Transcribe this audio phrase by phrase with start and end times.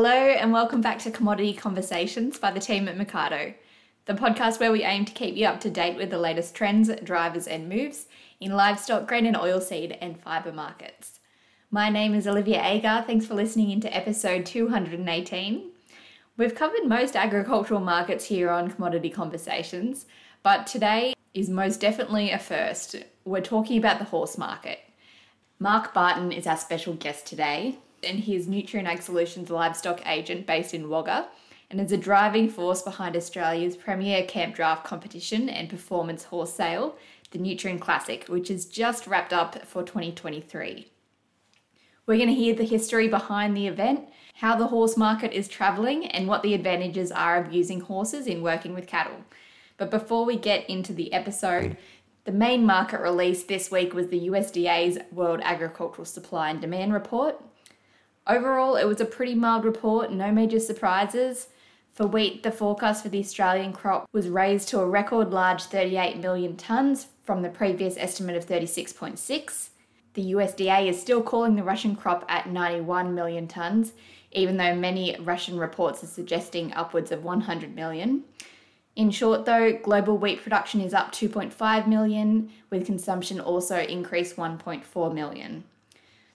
[0.00, 3.52] Hello, and welcome back to Commodity Conversations by the team at Mercardo,
[4.04, 6.88] the podcast where we aim to keep you up to date with the latest trends,
[7.02, 8.06] drivers, and moves
[8.38, 11.18] in livestock, grain and oilseed, and fibre markets.
[11.72, 13.02] My name is Olivia Agar.
[13.04, 15.68] Thanks for listening into episode 218.
[16.36, 20.06] We've covered most agricultural markets here on Commodity Conversations,
[20.44, 22.94] but today is most definitely a first.
[23.24, 24.78] We're talking about the horse market.
[25.58, 30.46] Mark Barton is our special guest today, and he is Nutrien Ag Solutions livestock agent
[30.46, 31.28] based in Wagga
[31.70, 36.96] and is a driving force behind Australia's premier camp draft competition and performance horse sale,
[37.30, 40.88] the Nutrien Classic, which is just wrapped up for 2023.
[42.06, 46.06] We're going to hear the history behind the event, how the horse market is travelling,
[46.06, 49.24] and what the advantages are of using horses in working with cattle.
[49.76, 51.76] But before we get into the episode,
[52.24, 57.42] the main market release this week was the USDA's World Agricultural Supply and Demand Report.
[58.28, 61.48] Overall, it was a pretty mild report, no major surprises.
[61.94, 66.18] For wheat, the forecast for the Australian crop was raised to a record large 38
[66.18, 69.70] million tonnes from the previous estimate of 36.6.
[70.12, 73.92] The USDA is still calling the Russian crop at 91 million tonnes,
[74.32, 78.24] even though many Russian reports are suggesting upwards of 100 million.
[78.94, 85.14] In short, though, global wheat production is up 2.5 million, with consumption also increased 1.4
[85.14, 85.64] million.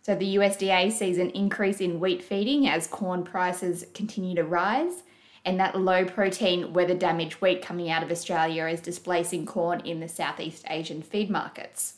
[0.03, 5.03] So the USDA sees an increase in wheat feeding as corn prices continue to rise,
[5.45, 10.01] and that low protein, weather damaged wheat coming out of Australia is displacing corn in
[10.01, 11.95] the Southeast Asian feed markets.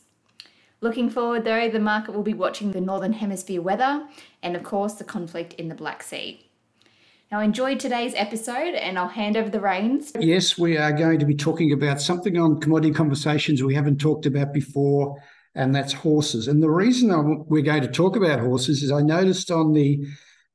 [0.81, 4.07] Looking forward, though, the market will be watching the Northern Hemisphere weather
[4.43, 6.47] and, of course, the conflict in the Black Sea.
[7.31, 10.11] Now, enjoy today's episode and I'll hand over the reins.
[10.19, 14.27] Yes, we are going to be talking about something on commodity conversations we haven't talked
[14.27, 15.19] about before,
[15.55, 16.47] and that's horses.
[16.47, 20.05] And the reason I'm, we're going to talk about horses is I noticed on the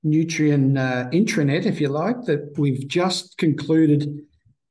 [0.04, 4.20] Nutrien uh, intranet, if you like, that we've just concluded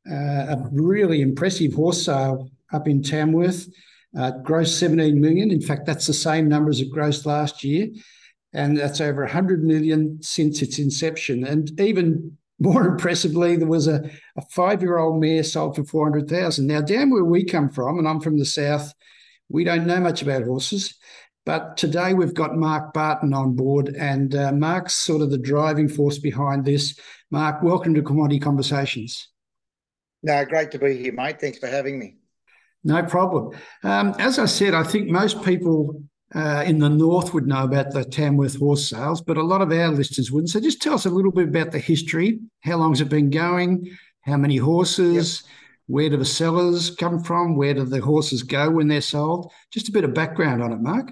[0.09, 3.67] uh, a really impressive horse sale up in Tamworth.
[4.17, 5.51] Uh, gross 17 million.
[5.51, 7.89] In fact, that's the same number as it grossed last year
[8.53, 11.45] and that's over 100 million since its inception.
[11.45, 16.65] And even more impressively, there was a, a five year old mare sold for 400,000.
[16.65, 18.93] Now, down where we come from, and I'm from the south,
[19.49, 20.95] we don't know much about horses.
[21.45, 25.87] But today we've got Mark Barton on board, and uh, Mark's sort of the driving
[25.87, 26.97] force behind this.
[27.31, 29.29] Mark, welcome to Commodity Conversations.
[30.21, 31.39] No, great to be here, mate.
[31.39, 32.17] Thanks for having me.
[32.83, 33.57] No problem.
[33.83, 36.03] Um, as I said, I think most people
[36.35, 39.71] uh, in the north would know about the Tamworth horse sales, but a lot of
[39.71, 40.49] our listeners wouldn't.
[40.49, 42.39] So just tell us a little bit about the history.
[42.61, 43.97] How long has it been going?
[44.21, 45.43] How many horses?
[45.43, 45.51] Yep.
[45.89, 47.55] Where do the sellers come from?
[47.55, 49.51] Where do the horses go when they're sold?
[49.73, 51.09] Just a bit of background on it, Mark.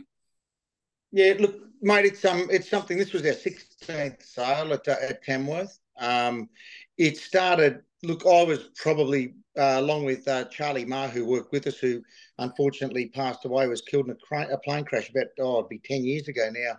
[1.11, 2.95] Yeah, look, mate, it's um, it's something.
[2.95, 5.79] This was our 16th sale at, uh, at Tamworth.
[5.99, 6.47] Um,
[6.95, 7.81] it started.
[8.03, 12.03] Look, I was probably uh, along with uh, Charlie Ma, who worked with us, who
[12.37, 15.81] unfortunately passed away, was killed in a, cra- a, plane crash about oh, it'd be
[15.83, 16.77] ten years ago now.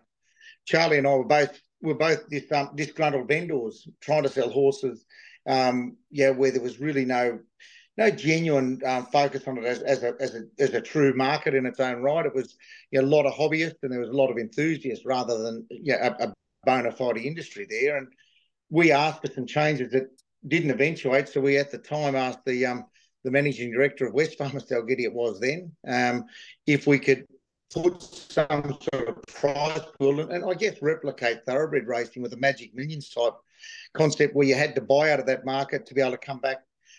[0.66, 5.04] Charlie and I were both were both dis- um, disgruntled vendors trying to sell horses.
[5.48, 7.40] Um, yeah, where there was really no
[7.98, 11.54] no genuine um, focus on it as, as, a, as, a, as a true market
[11.54, 12.24] in its own right.
[12.24, 12.56] It was
[12.92, 15.66] you know, a lot of hobbyists and there was a lot of enthusiasts rather than
[15.68, 17.96] you know, a, a bona fide industry there.
[17.96, 18.06] And
[18.70, 20.08] we asked for some changes that
[20.46, 21.28] didn't eventuate.
[21.28, 22.84] So we at the time asked the um,
[23.24, 26.24] the managing director of Wesfarmers, Dalgety it was then, um,
[26.68, 27.26] if we could
[27.74, 32.36] put some sort of prize pool and, and, I guess replicate thoroughbred racing with a
[32.36, 33.34] Magic Millions type
[33.92, 36.38] concept where you had to buy out of that market to be able to come
[36.38, 36.58] back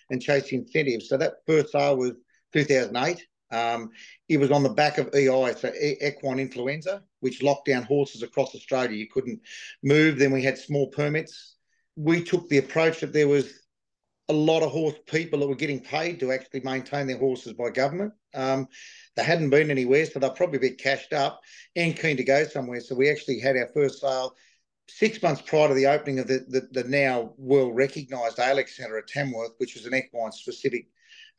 [0.09, 1.09] and chase incentives.
[1.09, 2.13] So that first sale was
[2.53, 3.25] 2008.
[3.51, 3.89] Um,
[4.27, 5.71] it was on the back of EI, so
[6.01, 8.95] equine influenza, which locked down horses across Australia.
[8.95, 9.41] You couldn't
[9.83, 10.19] move.
[10.19, 11.55] Then we had small permits
[11.99, 13.53] we took the approach that there was
[14.29, 17.69] a lot of horse people that were getting paid to actually maintain their horses by
[17.69, 18.13] government.
[18.33, 18.67] Um,
[19.17, 21.41] they hadn't been anywhere, so they're probably a bit cashed up
[21.75, 22.79] and keen to go somewhere.
[22.79, 24.33] So we actually had our first sale
[24.97, 28.97] six months prior to the opening of the, the, the now well recognised ALEX Centre
[28.97, 30.87] at Tamworth, which was an equine specific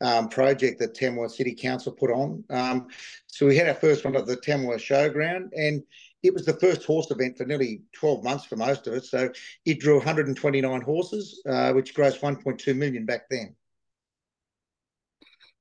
[0.01, 2.45] um, project that Tamworth City Council put on.
[2.51, 2.89] Um,
[3.27, 5.83] so we had our first one at the Tamworth Showground, and
[6.23, 9.05] it was the first horse event for nearly 12 months for most of it.
[9.05, 9.31] So
[9.65, 13.55] it drew 129 horses, uh, which grossed 1.2 million back then.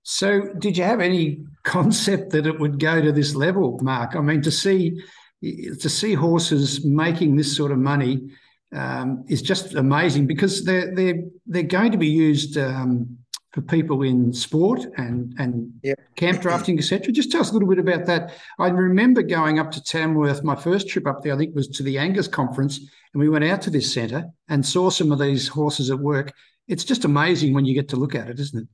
[0.03, 4.15] So, did you have any concept that it would go to this level, Mark?
[4.15, 4.99] I mean, to see
[5.41, 8.29] to see horses making this sort of money
[8.75, 13.17] um, is just amazing because they're they're they're going to be used um,
[13.51, 15.99] for people in sport and and yep.
[16.15, 17.11] camp drafting, etc.
[17.11, 18.33] Just tell us a little bit about that.
[18.59, 20.43] I remember going up to Tamworth.
[20.43, 23.45] My first trip up there, I think, was to the Angus conference, and we went
[23.45, 26.33] out to this centre and saw some of these horses at work.
[26.67, 28.67] It's just amazing when you get to look at it, isn't it?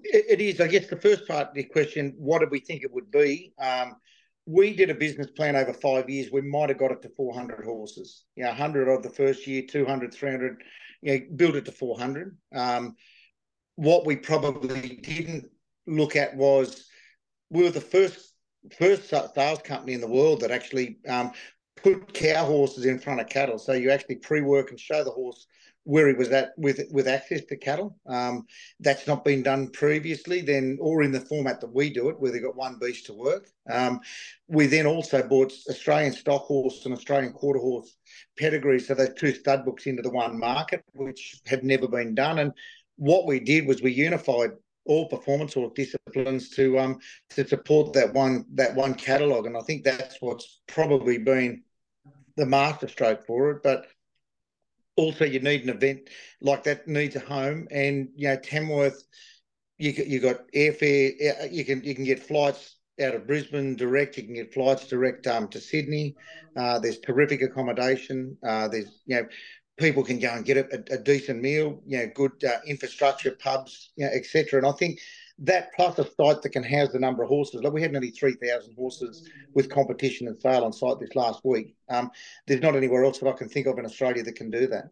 [0.00, 0.60] It is.
[0.60, 3.52] I guess the first part of the question, what did we think it would be?
[3.58, 3.96] Um,
[4.48, 6.32] we did a business plan over five years.
[6.32, 8.24] We might have got it to 400 horses.
[8.34, 10.62] You know, 100 of the first year, 200, 300,
[11.02, 12.34] you know, build it to 400.
[12.54, 12.96] Um,
[13.76, 15.50] what we probably didn't
[15.86, 16.86] look at was
[17.50, 18.32] we were the first
[18.78, 21.30] first sales company in the world that actually um,
[21.76, 23.58] put cow horses in front of cattle.
[23.58, 25.46] So you actually pre-work and show the horse
[25.88, 27.98] where he was at with with access to cattle.
[28.06, 28.46] Um,
[28.78, 32.30] that's not been done previously, then or in the format that we do it, where
[32.30, 33.48] they've got one beast to work.
[33.70, 34.00] Um,
[34.48, 37.96] we then also bought Australian stock horse and Australian quarter horse
[38.38, 42.38] pedigrees, so those two stud books into the one market, which had never been done.
[42.38, 42.52] And
[42.96, 44.50] what we did was we unified
[44.84, 46.98] all performance or disciplines to um
[47.30, 51.62] to support that one that one catalogue, and I think that's what's probably been
[52.36, 53.86] the masterstroke for it, but
[54.98, 56.10] also you need an event
[56.40, 57.68] like that needs a home.
[57.70, 59.04] And you know tamworth
[59.78, 64.16] you you got airfare you can you can get flights out of brisbane direct.
[64.16, 66.16] You can get flights direct um, to sydney.
[66.56, 68.36] Uh, there's terrific accommodation.
[68.46, 69.28] Uh, there's you know
[69.78, 73.90] people can go and get a, a decent meal you know good uh, infrastructure pubs
[73.96, 74.98] you know, etc and i think
[75.40, 77.62] that plus a site that can house the number of horses.
[77.62, 81.74] Like we had nearly 3,000 horses with competition and sale on site this last week.
[81.88, 82.10] Um,
[82.46, 84.88] there's not anywhere else that I can think of in Australia that can do that.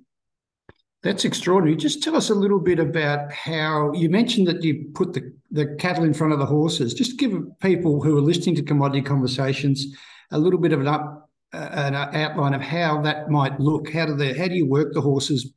[1.02, 1.76] That's extraordinary.
[1.76, 5.76] Just tell us a little bit about how you mentioned that you put the, the
[5.78, 6.94] cattle in front of the horses.
[6.94, 9.86] Just give people who are listening to commodity conversations
[10.32, 13.92] a little bit of an up uh, an outline of how that might look.
[13.92, 15.52] How do they how do you work the horses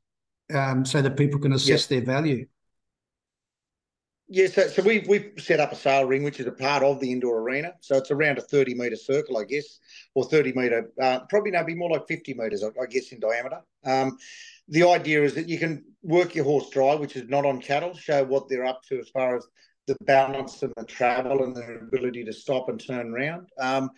[0.53, 2.05] um, so that people can assess yep.
[2.05, 2.45] their value?
[4.31, 6.99] Yeah, so, so we've, we've set up a sale ring, which is a part of
[6.99, 7.73] the indoor arena.
[7.81, 9.79] So it's around a 30 metre circle, I guess,
[10.13, 13.19] or 30 metre, uh, probably now be more like 50 metres, I, I guess, in
[13.19, 13.61] diameter.
[13.83, 14.19] Um,
[14.67, 17.95] the idea is that you can work your horse dry, which is not on cattle,
[17.95, 19.47] show what they're up to as far as
[19.87, 23.47] the balance and the travel and their ability to stop and turn around.
[23.59, 23.89] Um,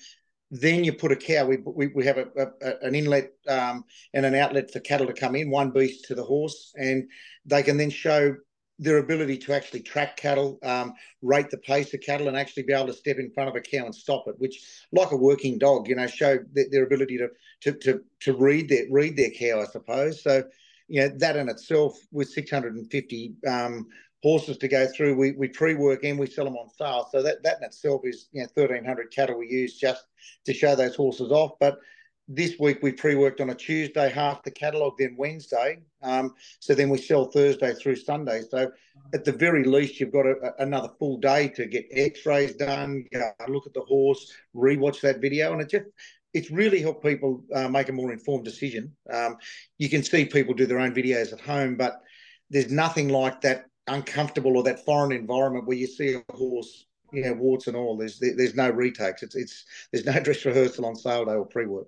[0.49, 1.45] then you put a cow.
[1.45, 3.83] We we, we have a, a an inlet um,
[4.13, 7.09] and an outlet for cattle to come in, one beast to the horse, and
[7.45, 8.35] they can then show
[8.81, 12.73] their ability to actually track cattle, um, rate the pace of cattle, and actually be
[12.73, 14.59] able to step in front of a cow and stop it, which,
[14.91, 17.29] like a working dog, you know, show their, their ability to,
[17.61, 20.23] to to to read their read their cow, I suppose.
[20.23, 20.43] So,
[20.87, 23.87] you know, that in itself, with 650 um,
[24.23, 27.07] horses to go through, we, we pre-work and we sell them on sale.
[27.11, 30.05] So that that in itself is you know 1,300 cattle we use just
[30.45, 31.77] to show those horses off, but
[32.27, 35.81] this week we pre-worked on a Tuesday, half the catalogue, then Wednesday.
[36.01, 38.41] Um, so then we sell Thursday through Sunday.
[38.49, 38.71] So
[39.13, 43.05] at the very least, you've got a, another full day to get X-rays done,
[43.47, 45.85] look at the horse, rewatch that video, and it just
[46.33, 48.95] it's really helped people uh, make a more informed decision.
[49.11, 49.35] Um,
[49.77, 52.01] you can see people do their own videos at home, but
[52.49, 57.23] there's nothing like that uncomfortable or that foreign environment where you see a horse, you
[57.23, 57.97] know, warts and all.
[57.97, 59.23] There's there's no retakes.
[59.23, 61.87] It's it's there's no dress rehearsal on sale day or pre-work.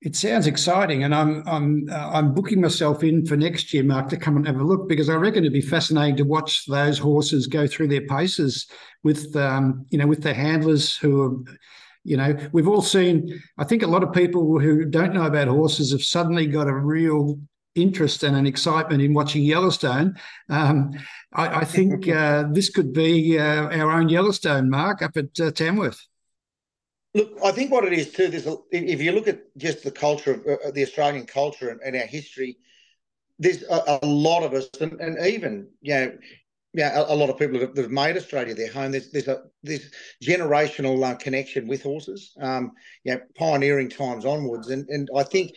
[0.00, 4.10] It sounds exciting, and I'm I'm uh, I'm booking myself in for next year, Mark,
[4.10, 6.98] to come and have a look because I reckon it'd be fascinating to watch those
[6.98, 8.66] horses go through their paces
[9.02, 11.54] with um, you know with their handlers who are
[12.04, 13.42] you know we've all seen.
[13.56, 16.74] I think a lot of people who don't know about horses have suddenly got a
[16.74, 17.38] real
[17.74, 20.14] interest and an excitement in watching Yellowstone.
[20.48, 20.92] Um,
[21.32, 25.50] I, I, think uh, this could be uh, our own Yellowstone, Mark, up at uh,
[25.50, 26.06] Tamworth.
[27.14, 28.28] Look, I think what it is too.
[28.28, 31.80] There's a, if you look at just the culture of uh, the Australian culture and,
[31.80, 32.58] and, our history,
[33.38, 36.18] there's a, a lot of us, and, and, even you know,
[36.72, 38.90] yeah, a, a lot of people that have, made Australia their home.
[38.90, 39.90] There's there's a this
[40.22, 42.72] generational uh, connection with horses, um,
[43.04, 45.52] you know, pioneering times onwards, and and I think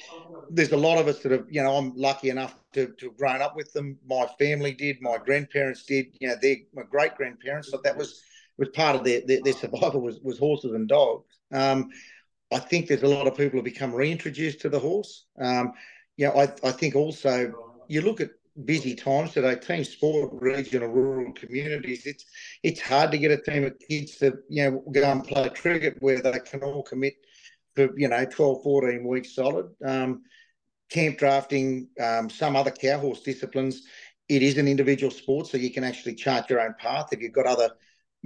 [0.50, 3.18] there's a lot of us that have, you know, I'm lucky enough to, to have
[3.18, 3.98] grown up with them.
[4.08, 7.70] My family did, my grandparents did, you know, their my great grandparents.
[7.70, 8.22] So that was
[8.58, 11.40] was part of their, their, their survival was, was horses and dogs.
[11.52, 11.90] Um,
[12.52, 15.26] I think there's a lot of people who become reintroduced to the horse.
[15.40, 15.74] Um,
[16.16, 17.54] you know, I, I think also
[17.88, 18.32] you look at
[18.66, 22.26] busy times today, team sport, regional, rural communities, it's
[22.64, 25.98] it's hard to get a team of kids to, you know, go and play cricket
[26.00, 27.14] where they can all commit
[27.76, 29.68] for, you know, 12, 14 weeks solid.
[29.86, 30.24] Um,
[30.90, 33.84] camp drafting, um, some other cow horse disciplines,
[34.30, 37.08] it is an individual sport, so you can actually chart your own path.
[37.12, 37.70] If you've got other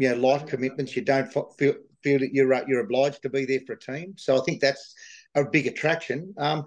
[0.01, 0.96] you know life commitments.
[0.96, 4.15] You don't feel feel that you're uh, you're obliged to be there for a team.
[4.17, 4.96] So I think that's
[5.36, 6.34] a big attraction.
[6.38, 6.65] Um,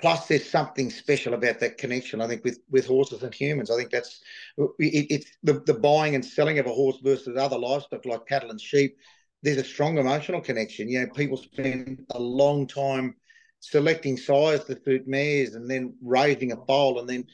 [0.00, 3.76] plus there's something special about that connection i think with with horses and humans i
[3.76, 4.22] think that's
[4.58, 8.50] it, it's the, the buying and selling of a horse versus other livestock like cattle
[8.50, 8.96] and sheep
[9.42, 13.14] there's a strong emotional connection you know people spend a long time
[13.60, 17.24] selecting sires to suit mares and then raising a foal and then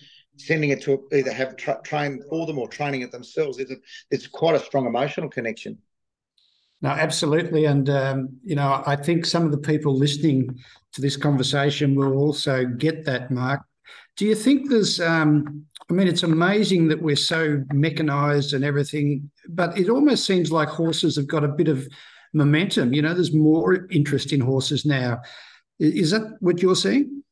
[0.46, 3.60] sending it to either have tra- trained for them or training it themselves
[4.10, 5.78] it's quite a strong emotional connection
[6.82, 7.66] no, absolutely.
[7.66, 10.58] And, um, you know, I think some of the people listening
[10.92, 13.62] to this conversation will also get that, Mark.
[14.16, 19.30] Do you think there's, um, I mean, it's amazing that we're so mechanized and everything,
[19.48, 21.86] but it almost seems like horses have got a bit of
[22.32, 22.94] momentum.
[22.94, 25.20] You know, there's more interest in horses now.
[25.78, 27.22] Is that what you're seeing?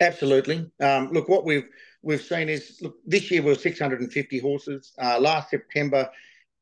[0.00, 0.70] Absolutely.
[0.80, 1.68] Um, look, what we've
[2.02, 4.92] we've seen is look this year we were 650 horses.
[5.00, 6.10] Uh, last September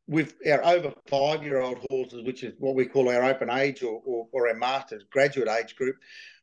[0.07, 3.83] with our over five year old horses, which is what we call our open age
[3.83, 5.95] or, or, or, our masters graduate age group,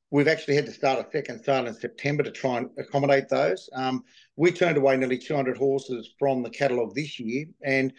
[0.09, 3.69] we've actually had to start a second sale in September to try and accommodate those.
[3.74, 4.05] Um,
[4.38, 7.91] we turned away nearly 200 horses from the catalogue this year, and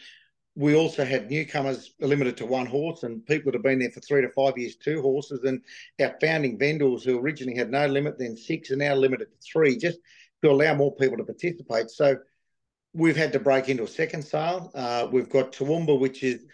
[0.58, 4.00] we also had newcomers limited to one horse, and people that have been there for
[4.00, 5.62] three to five years, two horses, and
[6.00, 9.76] our founding vendors who originally had no limit, then six, are now limited to three,
[9.76, 10.00] just
[10.42, 11.90] to allow more people to participate.
[11.90, 12.16] So
[12.92, 14.72] we've had to break into a second sale.
[14.74, 16.44] Uh, we've got Toowoomba, which is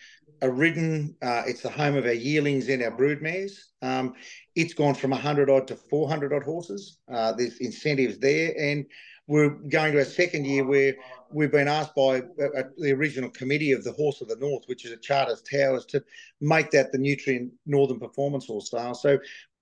[0.42, 3.52] a ridden, uh, it's the home of our yearlings and our broodmares.
[3.80, 4.12] Um,
[4.54, 6.98] it's gone from 100 odd to 400 odd horses.
[7.10, 8.52] Uh, there's incentives there.
[8.58, 8.84] And
[9.26, 10.94] we're going to our second year where
[11.30, 14.64] we've been asked by uh, uh, the original committee of the Horse of the North,
[14.66, 16.02] which is a Charters Towers, to
[16.40, 18.94] make that the Nutrien Northern Performance Horse style.
[18.94, 19.18] So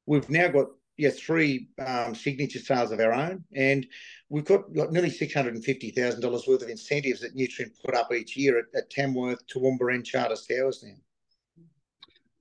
[0.06, 3.86] we've now got yeah, three um, signature sales of our own, and
[4.28, 7.70] we've got like nearly six hundred and fifty thousand dollars worth of incentives that Nutrien
[7.84, 10.94] put up each year at, at Tamworth, Toowoomba, and Charters Towers now.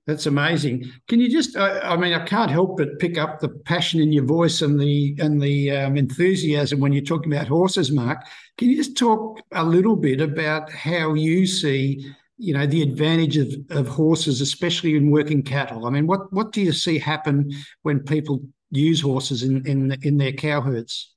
[0.06, 0.90] That's amazing.
[1.08, 1.56] Can you just?
[1.56, 4.78] I, I, mean, I can't help but pick up the passion in your voice and
[4.80, 8.24] the and the um, enthusiasm when you're talking about horses, Mark.
[8.58, 13.36] Can you just talk a little bit about how you see you know the advantage
[13.36, 15.86] of, of horses, especially in working cattle.
[15.86, 20.16] I mean, what what do you see happen when people use horses in in in
[20.18, 21.14] their cow herds?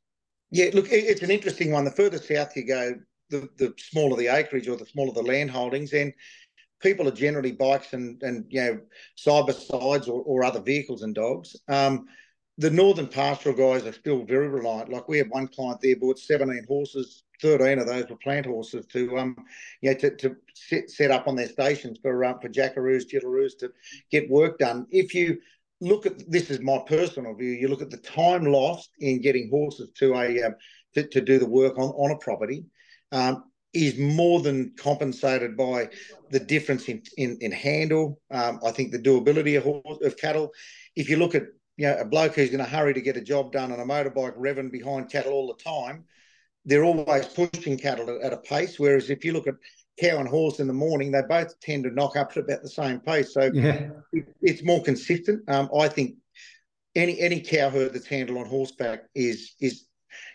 [0.52, 1.84] Yeah, look, it's an interesting one.
[1.84, 2.94] The further south you go,
[3.32, 6.14] the, the smaller the acreage or the smaller the land holdings, and
[6.86, 8.80] people are generally bikes and and you know
[9.16, 11.56] side by sides or, or other vehicles and dogs.
[11.68, 12.06] Um,
[12.58, 14.90] the northern pastoral guys are still very reliant.
[14.90, 18.86] Like we have one client there bought 17 horses 13 of those were plant horses
[18.88, 19.36] to um
[19.82, 23.58] you know to, to set, set up on their stations for um, for jackaroos jillaroos
[23.60, 23.70] to
[24.12, 25.38] get work done if you
[25.82, 29.50] look at this is my personal view you look at the time lost in getting
[29.50, 30.56] horses to a um,
[30.94, 32.64] to, to do the work on, on a property
[33.12, 33.44] um,
[33.76, 35.90] is more than compensated by
[36.30, 40.52] the difference in in, in handle um, i think the doability of, horse, of cattle
[40.96, 41.44] if you look at
[41.78, 43.86] you know a bloke who's going to hurry to get a job done on a
[43.86, 46.06] motorbike revving behind cattle all the time
[46.66, 48.80] they're always pushing cattle at, a pace.
[48.80, 49.56] Whereas if you look at
[50.00, 52.70] cow and horse in the morning, they both tend to knock up at about the
[52.70, 53.34] same pace.
[53.34, 53.90] So yeah.
[54.12, 55.48] it, it's more consistent.
[55.48, 56.16] Um, I think
[56.96, 59.86] any any cow herd that's handled on horseback is is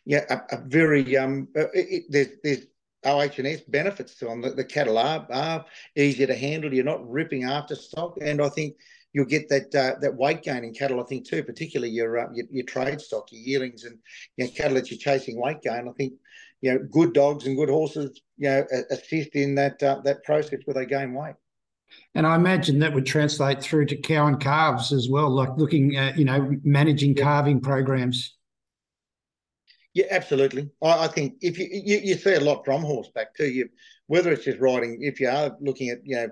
[0.05, 2.67] yeah a, a very um uh, it, it, there's there's
[3.05, 4.43] OH&S benefits to them.
[4.43, 5.65] The, the cattle are, are
[5.97, 6.73] easier to handle.
[6.73, 8.77] You're not ripping after stock, and I think
[9.13, 11.01] you'll get that uh, that weight gain in cattle.
[11.01, 13.99] I think too, particularly your, uh, your, your trade stock, your yearlings, and
[14.37, 15.89] you know, cattle that you're chasing weight gain.
[15.89, 16.15] I think
[16.61, 20.61] you know good dogs and good horses, you know, assist in that uh, that process
[20.65, 21.35] where they gain weight.
[22.15, 25.97] And I imagine that would translate through to cow and calves as well, like looking
[25.97, 27.25] at you know managing yeah.
[27.25, 28.37] calving programs.
[29.95, 30.71] Yeah, absolutely.
[30.83, 33.69] I, I think if you, you, you see a lot from horseback too, you
[34.07, 36.29] whether it's just riding, if you are looking at you know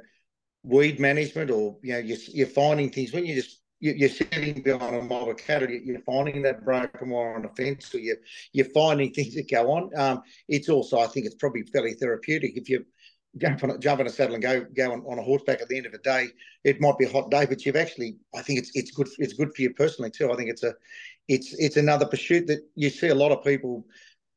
[0.65, 4.97] weed management or you know you're, you're finding things when you just you're sitting behind
[4.97, 8.17] a mob of cattle, you're finding that broken wire on a fence, or you're
[8.53, 9.91] you're finding things that go on.
[9.97, 12.85] Um, it's also, I think, it's probably fairly therapeutic if you
[13.37, 15.77] jump on jump on a saddle and go go on, on a horseback at the
[15.77, 16.29] end of the day.
[16.65, 19.35] It might be a hot day, but you've actually, I think it's it's good it's
[19.35, 20.33] good for you personally too.
[20.33, 20.75] I think it's a
[21.29, 23.85] it's it's another pursuit that you see a lot of people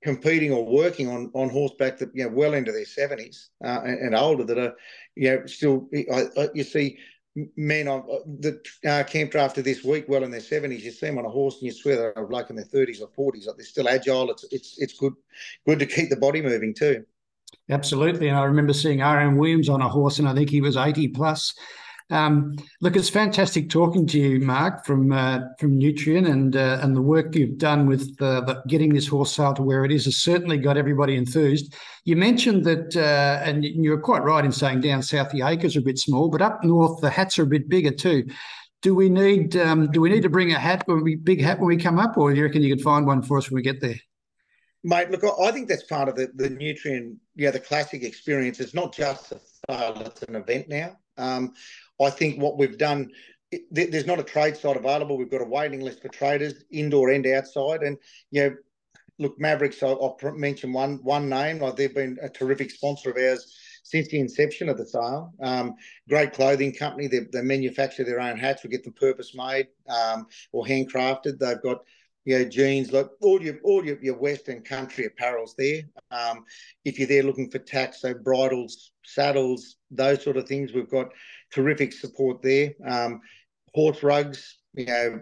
[0.03, 3.99] competing or working on on horseback that you know well into their seventies uh, and,
[3.99, 4.73] and, older that are
[5.15, 6.97] you know still I, I, you see
[7.55, 10.83] men on uh, the uh, camp drafted this week well in their seventies.
[10.83, 13.07] You see them on a horse and you swear they're like in their thirties or
[13.15, 13.47] forties.
[13.47, 14.31] Like they're still agile.
[14.31, 15.13] It's it's it's good
[15.65, 17.05] good to keep the body moving too.
[17.69, 18.27] Absolutely.
[18.27, 19.37] And I remember seeing R.M.
[19.37, 21.53] Williams on a horse and I think he was 80 plus
[22.09, 26.95] um, look, it's fantastic talking to you, Mark, from uh, from Nutrien, and uh, and
[26.95, 30.17] the work you've done with the, getting this horse sale to where it is has
[30.17, 31.73] certainly got everybody enthused.
[32.03, 35.79] You mentioned that, uh, and you're quite right in saying down south the acres are
[35.79, 38.27] a bit small, but up north the hats are a bit bigger too.
[38.81, 41.59] do we need um, do we need to bring a hat when we big hat
[41.59, 43.55] when we come up, or do you reckon you could find one for us when
[43.55, 43.99] we get there?
[44.83, 48.59] Mate, look, I think that's part of the, the Nutrien, yeah, the classic experience.
[48.59, 49.39] It's not just a
[49.69, 50.97] sale, it's an event now.
[51.17, 51.53] Um,
[52.01, 53.11] I think what we've done,
[53.51, 55.17] it, there's not a trade site available.
[55.17, 57.81] We've got a waiting list for traders, indoor and outside.
[57.81, 57.97] And,
[58.31, 58.55] you know,
[59.19, 61.59] look, Mavericks, I'll, I'll mention one one name.
[61.59, 65.33] Like they've been a terrific sponsor of ours since the inception of the sale.
[65.41, 65.75] Um,
[66.09, 67.07] great clothing company.
[67.07, 68.63] They, they, manufacture their own hats.
[68.63, 71.39] We get them purpose made um, or handcrafted.
[71.39, 71.79] They've got
[72.25, 75.83] you know, jeans, like all your all your, your Western country apparels there.
[76.11, 76.45] Um,
[76.85, 81.09] if you're there looking for tax, so bridles, saddles, those sort of things, we've got
[81.53, 82.73] terrific support there.
[82.87, 83.21] Um,
[83.73, 85.21] horse rugs, you know,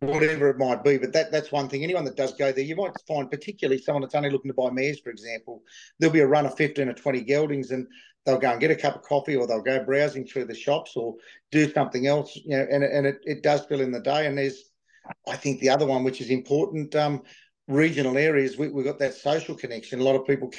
[0.00, 0.98] whatever it might be.
[0.98, 1.82] But that that's one thing.
[1.82, 4.70] Anyone that does go there, you might find particularly someone that's only looking to buy
[4.70, 5.62] mares, for example,
[5.98, 7.86] there'll be a run of 15 or 20 geldings and
[8.24, 10.96] they'll go and get a cup of coffee or they'll go browsing through the shops
[10.96, 11.14] or
[11.50, 14.26] do something else, you know, and, and it, it does fill in the day.
[14.26, 14.64] And there's
[15.26, 17.22] I think the other one, which is important, um,
[17.66, 20.00] regional areas, we, have got that social connection.
[20.00, 20.52] A lot of people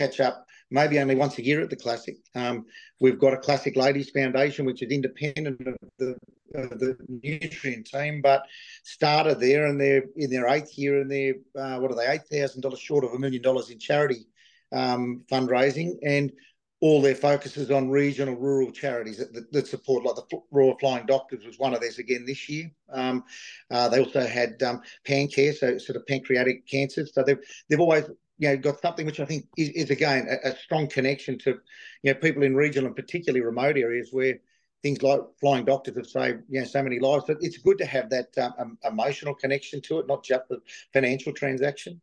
[0.00, 2.16] catch up maybe only once a year at the Classic.
[2.34, 2.66] Um,
[3.00, 6.16] we've got a Classic Ladies Foundation, which is independent of the,
[6.54, 8.44] of the Nutrien team, but
[8.82, 12.06] started there and they're in their eighth year and they're, uh, what are they,
[12.38, 14.26] $8,000 short of a million dollars in charity
[14.72, 15.96] um, fundraising.
[16.02, 16.32] And
[16.80, 20.76] all their focus is on regional rural charities that, that, that, support, like the Royal
[20.78, 22.72] Flying Doctors was one of theirs again this year.
[22.92, 23.22] Um,
[23.70, 27.14] uh, they also had um, PanCare, so sort of pancreatic cancers.
[27.14, 27.38] So they've
[27.68, 28.06] they've always
[28.42, 31.60] you know got something which I think is, is again a, a, strong connection to
[32.02, 34.40] you know people in regional and particularly remote areas where
[34.82, 37.26] things like flying doctors have saved you know so many lives.
[37.28, 40.60] So it's good to have that um, emotional connection to it, not just the
[40.92, 42.00] financial transaction.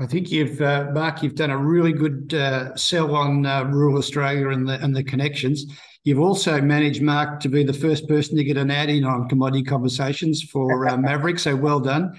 [0.00, 3.98] I think you've, uh, Mark, you've done a really good uh, sell on uh, rural
[3.98, 5.66] Australia and the and the connections.
[6.02, 9.28] You've also managed, Mark, to be the first person to get an ad in on
[9.28, 11.38] commodity conversations for uh, Maverick.
[11.38, 12.18] So well done,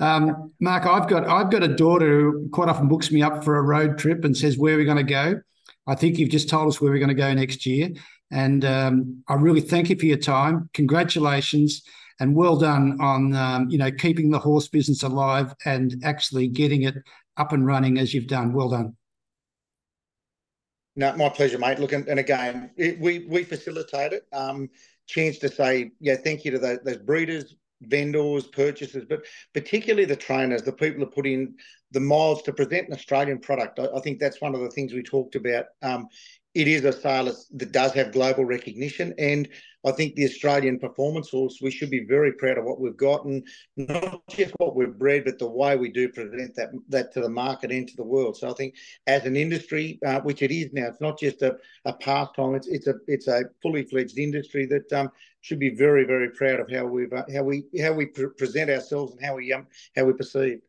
[0.00, 0.86] um, Mark.
[0.86, 3.98] I've got I've got a daughter who quite often books me up for a road
[3.98, 5.40] trip and says where are we going to go.
[5.86, 7.90] I think you've just told us where we're going to go next year,
[8.30, 10.68] and um, I really thank you for your time.
[10.74, 11.82] Congratulations
[12.20, 16.82] and well done on um, you know keeping the horse business alive and actually getting
[16.82, 16.96] it
[17.36, 18.52] up and running as you've done.
[18.52, 18.96] Well done.
[20.96, 21.80] No, my pleasure, mate.
[21.80, 24.26] Look, and, again, it, we we facilitate it.
[24.32, 24.70] Um,
[25.06, 27.56] chance to say, yeah, thank you to those, those breeders,
[27.88, 31.54] vendors, purchasers, but particularly the trainers, the people that put in
[31.92, 33.78] the miles to present an Australian product.
[33.78, 35.66] I, I think that's one of the things we talked about.
[35.82, 36.08] Um,
[36.54, 39.14] it is a sale that does have global recognition.
[39.18, 39.48] And
[39.84, 43.24] I think the Australian performance horse, we should be very proud of what we've got
[43.24, 47.20] and not just what we've bred, but the way we do present that that to
[47.20, 48.36] the market and to the world.
[48.36, 48.74] So I think
[49.06, 52.68] as an industry, uh, which it is now, it's not just a, a pastime, it's
[52.68, 55.10] it's a it's a fully fledged industry that um,
[55.42, 58.70] should be very, very proud of how we've uh, how we how we pre- present
[58.70, 60.60] ourselves and how we um, how we perceive.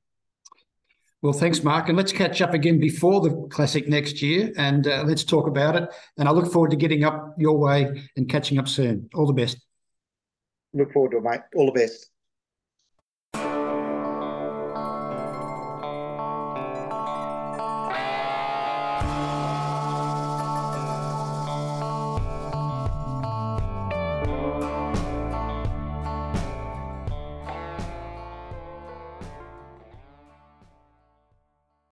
[1.25, 1.89] Well, thanks, Mark.
[1.89, 5.75] And let's catch up again before the Classic next year and uh, let's talk about
[5.75, 5.89] it.
[6.19, 9.09] And I look forward to getting up your way and catching up soon.
[9.15, 9.57] All the best.
[10.75, 11.41] Look forward to it, mate.
[11.55, 12.11] All the best.